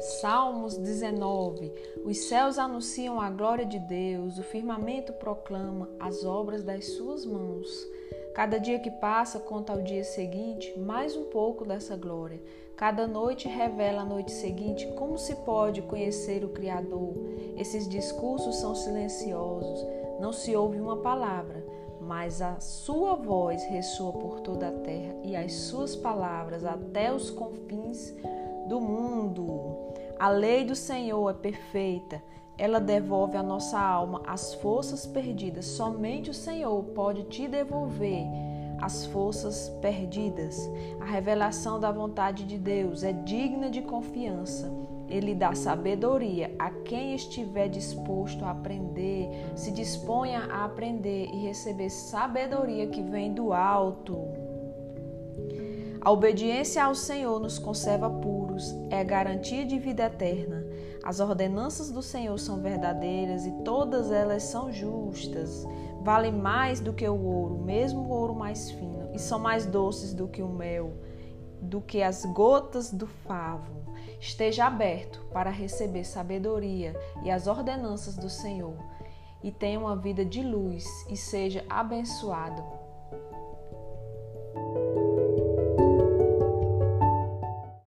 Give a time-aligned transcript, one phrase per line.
[0.00, 1.72] Salmos 19.
[2.04, 7.68] Os céus anunciam a glória de Deus, o firmamento proclama as obras das suas mãos.
[8.34, 12.40] Cada dia que passa conta ao dia seguinte mais um pouco dessa glória.
[12.76, 17.14] Cada noite revela a noite seguinte como se pode conhecer o Criador.
[17.56, 19.86] Esses discursos são silenciosos,
[20.20, 21.64] não se ouve uma palavra,
[22.02, 27.30] mas a sua voz ressoa por toda a terra e as suas palavras até os
[27.30, 28.14] confins
[28.66, 29.92] do mundo.
[30.18, 32.22] A lei do Senhor é perfeita,
[32.58, 35.66] ela devolve à nossa alma as forças perdidas.
[35.66, 38.24] Somente o Senhor pode te devolver
[38.80, 40.70] as forças perdidas.
[41.00, 44.70] A revelação da vontade de Deus é digna de confiança.
[45.08, 51.90] Ele dá sabedoria a quem estiver disposto a aprender, se disponha a aprender e receber
[51.90, 54.45] sabedoria que vem do alto.
[56.06, 60.64] A obediência ao Senhor nos conserva puros, é garantia de vida eterna.
[61.02, 65.66] As ordenanças do Senhor são verdadeiras e todas elas são justas.
[66.02, 70.14] Valem mais do que o ouro, mesmo o ouro mais fino, e são mais doces
[70.14, 70.92] do que o mel,
[71.60, 73.92] do que as gotas do favo.
[74.20, 78.76] Esteja aberto para receber sabedoria e as ordenanças do Senhor,
[79.42, 82.62] e tenha uma vida de luz e seja abençoado